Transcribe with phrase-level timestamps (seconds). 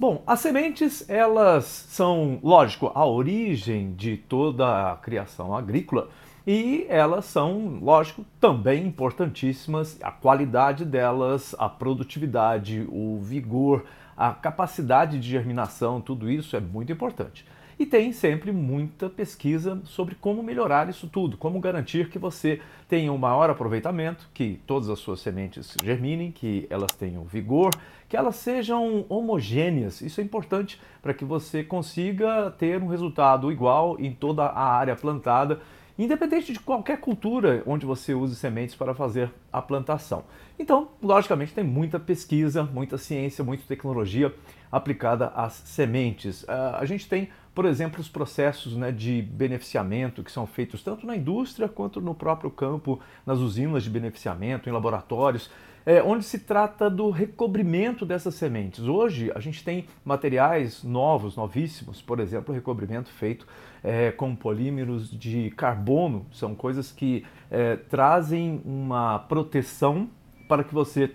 [0.00, 6.08] Bom, as sementes, elas são, lógico, a origem de toda a criação agrícola
[6.46, 15.18] e elas são, lógico, também importantíssimas, a qualidade delas, a produtividade, o vigor, a capacidade
[15.18, 17.44] de germinação, tudo isso é muito importante.
[17.78, 23.12] E tem sempre muita pesquisa sobre como melhorar isso tudo, como garantir que você tenha
[23.12, 27.70] um maior aproveitamento, que todas as suas sementes germinem, que elas tenham vigor,
[28.08, 30.00] que elas sejam homogêneas.
[30.00, 34.96] Isso é importante para que você consiga ter um resultado igual em toda a área
[34.96, 35.60] plantada
[35.98, 40.24] independente de qualquer cultura onde você use sementes para fazer a plantação.
[40.58, 44.32] Então, logicamente, tem muita pesquisa, muita ciência, muita tecnologia
[44.70, 46.44] aplicada às sementes.
[46.44, 51.06] Uh, a gente tem, por exemplo, os processos né, de beneficiamento que são feitos tanto
[51.06, 55.50] na indústria quanto no próprio campo, nas usinas de beneficiamento, em laboratórios
[55.88, 58.84] é, onde se trata do recobrimento dessas sementes.
[58.84, 63.46] Hoje a gente tem materiais novos, novíssimos, por exemplo, recobrimento feito
[63.82, 70.10] é, com polímeros de carbono, são coisas que é, trazem uma proteção
[70.46, 71.10] para que você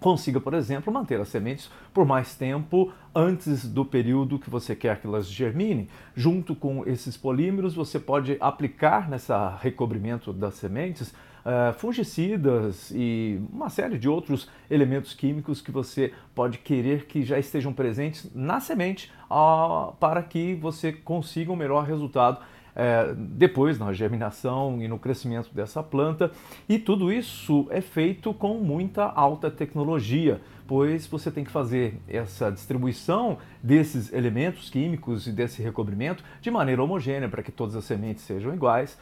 [0.00, 5.00] consiga, por exemplo, manter as sementes por mais tempo antes do período que você quer
[5.00, 5.88] que elas germinem.
[6.14, 11.12] Junto com esses polímeros, você pode aplicar nessa recobrimento das sementes
[11.48, 17.38] uh, fungicidas e uma série de outros elementos químicos que você pode querer que já
[17.38, 22.40] estejam presentes na semente uh, para que você consiga um melhor resultado
[22.78, 26.30] é, depois na germinação e no crescimento dessa planta.
[26.68, 32.52] E tudo isso é feito com muita alta tecnologia, pois você tem que fazer essa
[32.52, 38.22] distribuição desses elementos químicos e desse recobrimento de maneira homogênea para que todas as sementes
[38.22, 38.96] sejam iguais.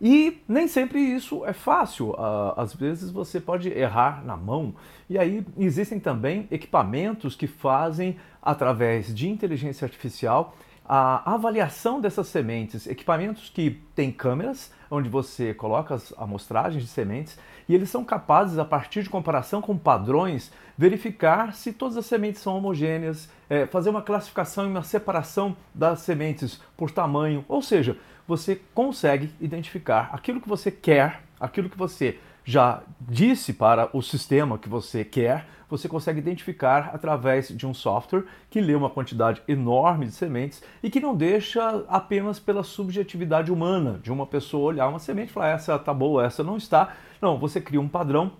[0.00, 2.16] E nem sempre isso é fácil.
[2.18, 4.74] Ah, às vezes você pode errar na mão.
[5.08, 12.86] E aí existem também equipamentos que fazem, através de inteligência artificial, a avaliação dessas sementes,
[12.86, 17.38] equipamentos que têm câmeras, onde você coloca as amostragens de sementes
[17.68, 22.42] e eles são capazes, a partir de comparação com padrões, verificar se todas as sementes
[22.42, 27.96] são homogêneas, é, fazer uma classificação e uma separação das sementes por tamanho, ou seja,
[28.26, 34.58] você consegue identificar aquilo que você quer, aquilo que você já disse para o sistema
[34.58, 40.04] que você quer, você consegue identificar através de um software que lê uma quantidade enorme
[40.04, 44.98] de sementes e que não deixa apenas pela subjetividade humana de uma pessoa olhar uma
[44.98, 46.94] semente e falar essa tá boa, essa não está.
[47.22, 48.32] Não, você cria um padrão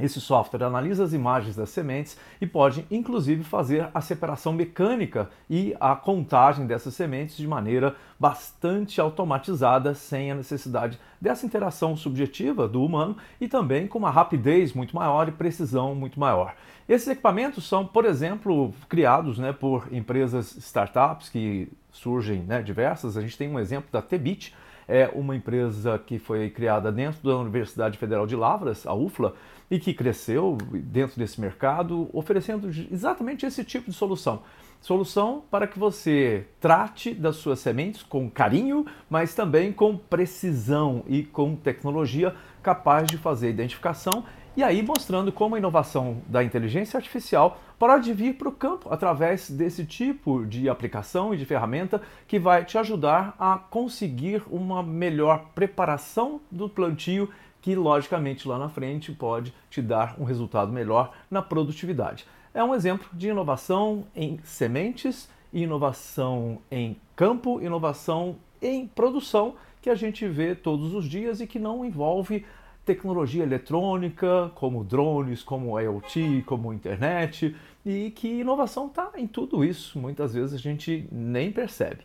[0.00, 5.76] esse software analisa as imagens das sementes e pode, inclusive, fazer a separação mecânica e
[5.80, 12.84] a contagem dessas sementes de maneira bastante automatizada, sem a necessidade dessa interação subjetiva do
[12.84, 16.54] humano e também com uma rapidez muito maior e precisão muito maior.
[16.88, 23.16] Esses equipamentos são, por exemplo, criados né, por empresas startups que surgem né, diversas.
[23.16, 24.54] A gente tem um exemplo da Tebit,
[24.90, 29.34] é uma empresa que foi criada dentro da Universidade Federal de Lavras, a UFLA,
[29.70, 34.42] e que cresceu dentro desse mercado, oferecendo exatamente esse tipo de solução.
[34.80, 41.22] Solução para que você trate das suas sementes com carinho, mas também com precisão e
[41.22, 44.24] com tecnologia capaz de fazer identificação
[44.56, 49.48] e aí mostrando como a inovação da inteligência artificial pode vir para o campo através
[49.48, 55.46] desse tipo de aplicação e de ferramenta que vai te ajudar a conseguir uma melhor
[55.54, 57.30] preparação do plantio
[57.60, 62.26] que logicamente lá na frente pode te dar um resultado melhor na produtividade.
[62.52, 69.94] É um exemplo de inovação em sementes, inovação em campo, inovação em produção que a
[69.94, 72.44] gente vê todos os dias e que não envolve
[72.90, 77.54] tecnologia eletrônica, como drones, como IoT, como internet,
[77.86, 79.96] e que inovação está em tudo isso.
[79.96, 82.00] Muitas vezes a gente nem percebe.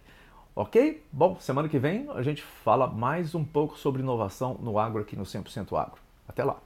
[0.56, 1.04] Ok?
[1.12, 5.16] Bom, semana que vem a gente fala mais um pouco sobre inovação no agro aqui
[5.16, 5.98] no 100% Agro.
[6.28, 6.58] Até lá!